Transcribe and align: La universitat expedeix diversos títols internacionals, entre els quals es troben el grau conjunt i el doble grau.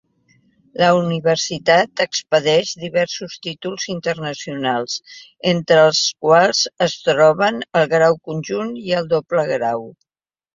La 0.83 0.87
universitat 0.99 2.01
expedeix 2.05 2.71
diversos 2.83 3.35
títols 3.47 3.85
internacionals, 3.95 4.95
entre 5.53 5.77
els 5.91 6.01
quals 6.27 6.63
es 6.87 6.97
troben 7.09 7.61
el 7.83 7.87
grau 7.93 8.19
conjunt 8.33 8.73
i 8.89 8.97
el 9.03 9.13
doble 9.15 9.47
grau. 9.55 9.87